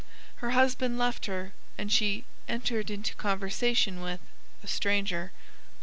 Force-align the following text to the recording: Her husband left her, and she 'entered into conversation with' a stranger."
Her 0.37 0.49
husband 0.57 0.97
left 0.97 1.27
her, 1.27 1.51
and 1.77 1.91
she 1.91 2.25
'entered 2.47 2.89
into 2.89 3.13
conversation 3.13 4.01
with' 4.01 4.19
a 4.63 4.67
stranger." 4.67 5.31